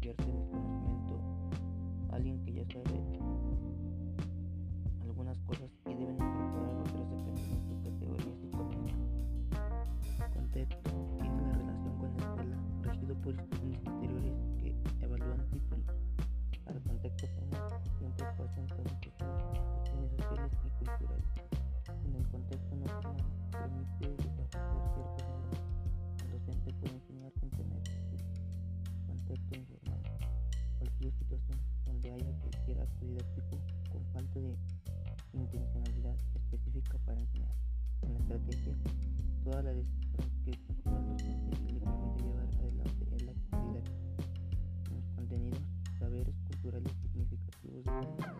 [0.00, 1.20] convierte en el conocimiento
[2.10, 2.99] alguien que ya sabe
[33.90, 34.56] con falta de
[35.34, 37.54] intencionalidad específica para enseñar.
[38.02, 38.74] En la estrategia,
[39.44, 44.24] toda la decisión que controla el docente le permite llevar adelante el acto didáctico.
[44.88, 45.60] En los contenidos,
[45.98, 48.39] saberes culturales significativos de calidad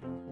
[0.00, 0.27] Perú.